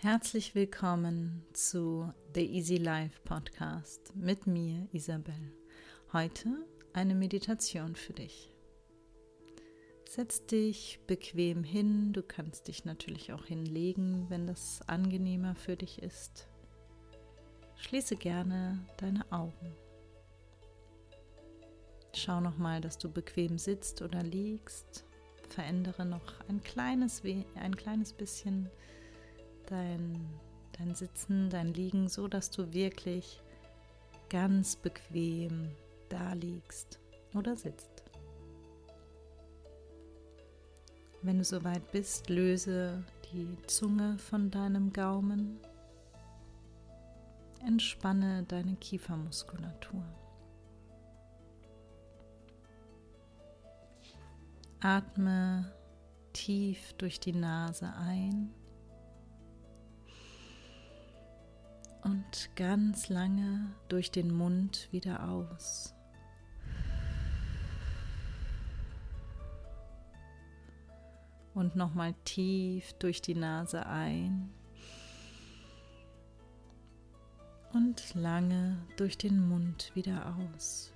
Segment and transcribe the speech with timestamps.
[0.00, 5.34] Herzlich willkommen zu The Easy Life Podcast mit mir, Isabel.
[6.12, 6.50] Heute
[6.92, 8.54] eine Meditation für dich.
[10.08, 16.00] Setz dich bequem hin, du kannst dich natürlich auch hinlegen, wenn das angenehmer für dich
[16.00, 16.46] ist.
[17.74, 19.74] Schließe gerne deine Augen.
[22.14, 25.04] Schau nochmal, dass du bequem sitzt oder liegst.
[25.48, 27.20] Verändere noch ein kleines,
[27.56, 28.70] ein kleines bisschen
[29.70, 30.26] dein,
[30.78, 33.40] dein Sitzen, dein Liegen, so dass du wirklich
[34.28, 35.70] ganz bequem
[36.08, 36.98] da liegst
[37.34, 38.02] oder sitzt.
[41.22, 43.02] Wenn du soweit bist, löse
[43.32, 45.58] die Zunge von deinem Gaumen.
[47.66, 50.04] Entspanne deine Kiefermuskulatur.
[54.80, 55.72] Atme
[56.32, 58.54] tief durch die Nase ein
[62.08, 65.94] und ganz lange durch den Mund wieder aus.
[71.52, 74.50] Und nochmal tief durch die Nase ein
[77.74, 80.92] und lange durch den Mund wieder aus.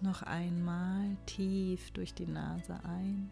[0.00, 3.30] Noch einmal tief durch die Nase ein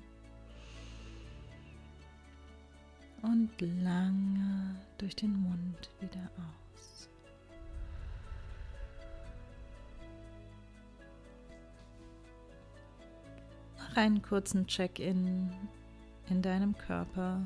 [3.23, 7.09] und lange durch den Mund wieder aus.
[13.77, 15.51] Mach einen kurzen Check-in
[16.29, 17.41] in deinem Körper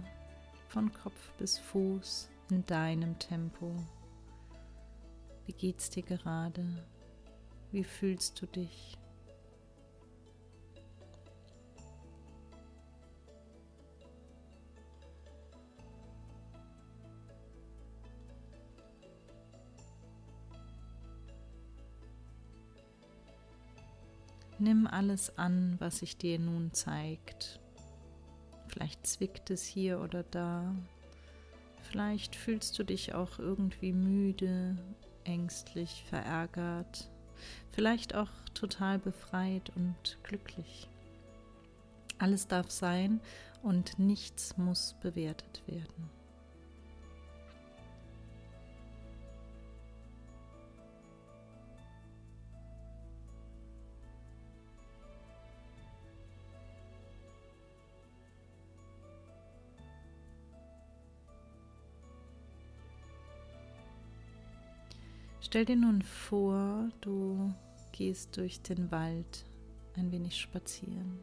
[0.69, 3.75] von Kopf bis Fuß in deinem Tempo.
[5.47, 6.65] Wie geht's dir gerade?
[7.71, 8.97] Wie fühlst du dich?
[24.63, 27.59] Nimm alles an, was sich dir nun zeigt.
[28.69, 30.73] Vielleicht zwickt es hier oder da.
[31.91, 34.77] Vielleicht fühlst du dich auch irgendwie müde,
[35.25, 37.11] ängstlich, verärgert.
[37.73, 40.89] Vielleicht auch total befreit und glücklich.
[42.21, 43.21] Alles darf sein
[43.65, 46.09] und nichts muss bewertet werden.
[65.53, 67.53] Stell dir nun vor, du
[67.93, 69.45] gehst durch den Wald
[69.99, 71.19] ein wenig spazieren.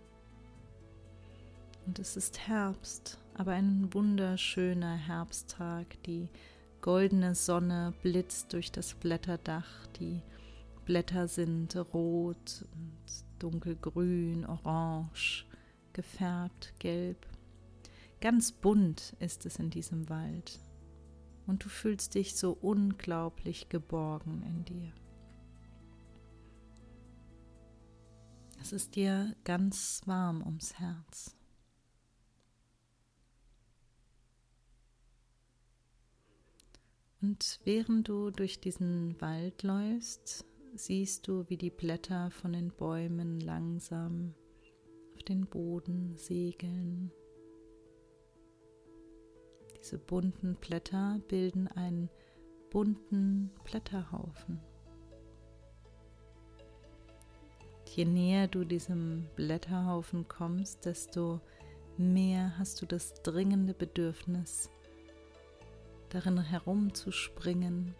[1.88, 5.88] Und es ist Herbst, aber ein wunderschöner Herbsttag.
[6.04, 6.30] Die
[6.80, 9.88] goldene Sonne blitzt durch das Blätterdach.
[10.00, 10.22] Die
[10.86, 15.48] Blätter sind rot und dunkelgrün, orange,
[15.92, 17.26] gefärbt, gelb.
[18.22, 20.60] Ganz bunt ist es in diesem Wald
[21.50, 24.94] und du fühlst dich so unglaublich geborgen in dir.
[28.62, 31.36] Es ist dir ganz warm ums Herz.
[37.20, 40.46] Und während du durch diesen Wald läufst,
[40.76, 44.36] siehst du, wie die Blätter von den Bäumen langsam
[45.16, 47.12] auf den Boden segeln
[49.90, 52.10] diese bunten Blätter bilden einen
[52.70, 54.62] bunten Blätterhaufen.
[57.96, 61.42] Je näher du diesem Blätterhaufen kommst, desto
[61.98, 64.70] mehr hast du das dringende Bedürfnis,
[66.10, 67.96] darin herumzuspringen,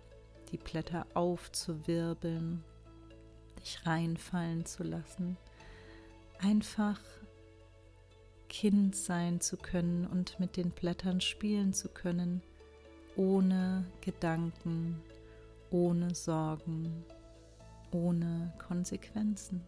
[0.52, 2.64] die Blätter aufzuwirbeln,
[3.64, 5.38] dich reinfallen zu lassen,
[6.38, 7.02] einfach
[8.50, 12.42] Kind sein zu können und mit den Blättern spielen zu können,
[13.16, 15.02] ohne Gedanken,
[15.70, 17.06] ohne Sorgen,
[17.92, 19.62] ohne Konsequenzen.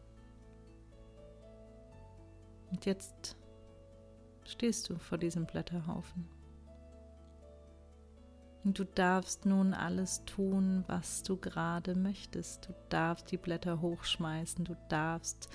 [2.71, 3.35] Und jetzt
[4.45, 6.27] stehst du vor diesem Blätterhaufen.
[8.63, 12.67] Und du darfst nun alles tun, was du gerade möchtest.
[12.67, 15.49] Du darfst die Blätter hochschmeißen, du darfst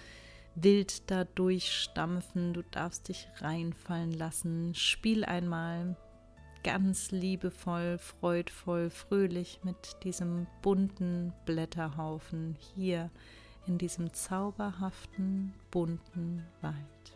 [0.56, 4.74] wild da durchstampfen, du darfst dich reinfallen lassen.
[4.74, 5.96] Spiel einmal
[6.64, 13.10] ganz liebevoll, freudvoll, fröhlich mit diesem bunten Blätterhaufen hier
[13.66, 17.15] in diesem zauberhaften, bunten Wald.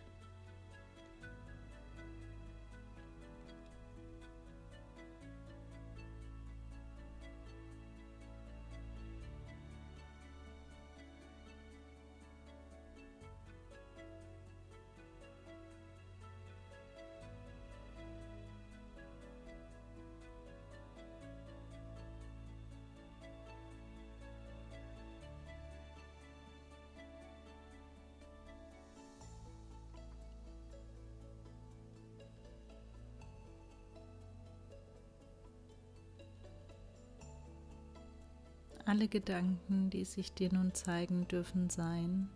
[38.91, 42.29] Alle Gedanken, die sich dir nun zeigen, dürfen sein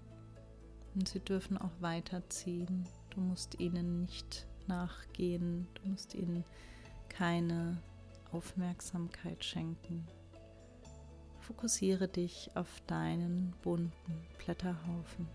[0.94, 2.86] und sie dürfen auch weiterziehen.
[3.10, 6.44] Du musst ihnen nicht nachgehen, du musst ihnen
[7.08, 7.82] keine
[8.30, 10.06] Aufmerksamkeit schenken.
[11.40, 15.26] Fokussiere dich auf deinen bunten Blätterhaufen.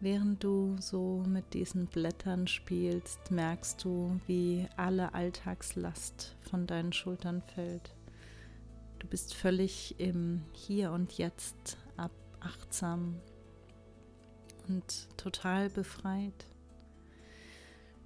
[0.00, 7.42] Während du so mit diesen Blättern spielst, merkst du, wie alle Alltagslast von deinen Schultern
[7.42, 7.96] fällt.
[9.00, 13.16] Du bist völlig im Hier und Jetzt ab achtsam
[14.68, 16.46] und total befreit.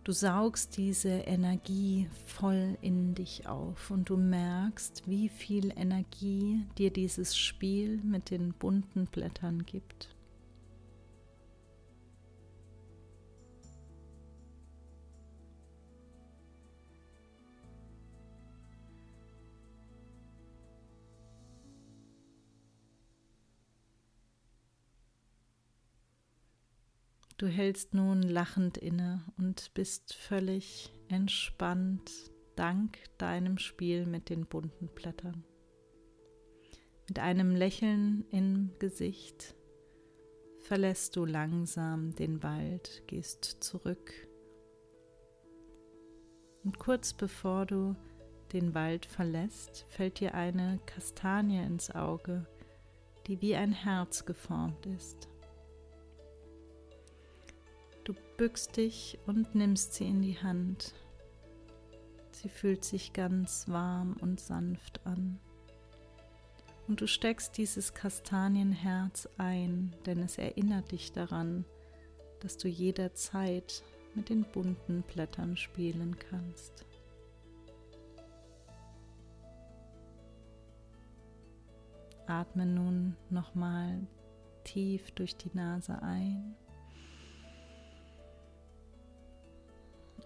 [0.04, 6.90] Du saugst diese Energie voll in dich auf und du merkst, wie viel Energie dir
[6.90, 10.08] dieses Spiel mit den bunten Blättern gibt.
[27.42, 34.86] Du hältst nun lachend inne und bist völlig entspannt dank deinem Spiel mit den bunten
[34.86, 35.42] Blättern.
[37.08, 39.56] Mit einem Lächeln im Gesicht
[40.60, 44.12] verlässt du langsam den Wald, gehst zurück.
[46.62, 47.96] Und kurz bevor du
[48.52, 52.46] den Wald verlässt, fällt dir eine Kastanie ins Auge,
[53.26, 55.31] die wie ein Herz geformt ist.
[58.42, 60.94] Bückst dich und nimmst sie in die Hand.
[62.32, 65.38] Sie fühlt sich ganz warm und sanft an.
[66.88, 71.64] Und du steckst dieses Kastanienherz ein, denn es erinnert dich daran,
[72.40, 73.84] dass du jederzeit
[74.16, 76.84] mit den bunten Blättern spielen kannst.
[82.26, 84.04] Atme nun nochmal
[84.64, 86.56] tief durch die Nase ein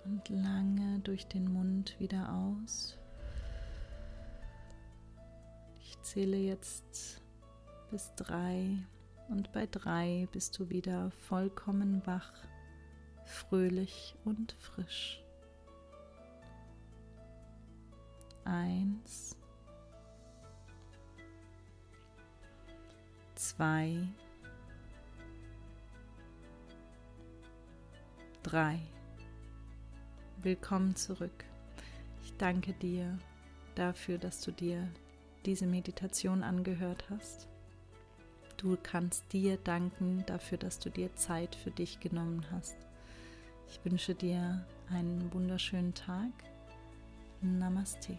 [0.06, 2.96] und lange durch den Mund wieder aus.
[5.80, 7.20] Ich zähle jetzt
[7.90, 8.78] bis drei
[9.28, 12.32] und bei drei bist du wieder vollkommen wach,
[13.24, 15.22] fröhlich und frisch.
[18.44, 19.36] Eins,
[23.34, 24.06] zwei,
[28.44, 28.80] drei.
[30.46, 31.44] Willkommen zurück.
[32.22, 33.18] Ich danke dir
[33.74, 34.86] dafür, dass du dir
[35.44, 37.48] diese Meditation angehört hast.
[38.56, 42.76] Du kannst dir danken dafür, dass du dir Zeit für dich genommen hast.
[43.66, 46.30] Ich wünsche dir einen wunderschönen Tag.
[47.40, 48.16] Namaste.